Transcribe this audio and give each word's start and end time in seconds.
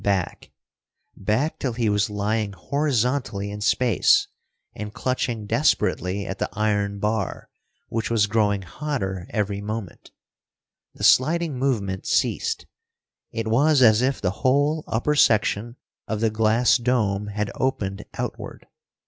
Back 0.03 0.49
back, 1.15 1.59
till 1.59 1.73
he 1.73 1.87
was 1.87 2.09
lying 2.09 2.53
horizontally 2.53 3.51
in 3.51 3.61
space, 3.61 4.27
and 4.73 4.91
clutching 4.91 5.45
desperately 5.45 6.25
at 6.25 6.39
the 6.39 6.49
iron 6.53 6.97
bar, 6.97 7.51
which 7.87 8.09
was 8.09 8.25
growing 8.25 8.63
hotter 8.63 9.27
every 9.29 9.61
moment. 9.61 10.09
The 10.95 11.03
sliding 11.03 11.55
movement 11.59 12.07
ceased. 12.07 12.65
It 13.31 13.45
was 13.47 13.83
as 13.83 14.01
if 14.01 14.19
the 14.19 14.31
whole 14.41 14.83
upper 14.87 15.13
section 15.13 15.75
of 16.07 16.19
the 16.19 16.31
glass 16.31 16.77
dome 16.77 17.27
had 17.27 17.51
opened 17.53 18.05
outward. 18.15 18.65